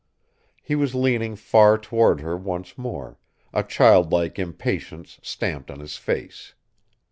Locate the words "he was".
0.63-0.95